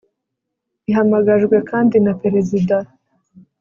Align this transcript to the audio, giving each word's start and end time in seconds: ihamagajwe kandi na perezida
ihamagajwe 0.89 1.55
kandi 1.69 1.95
na 2.05 2.13
perezida 2.21 2.77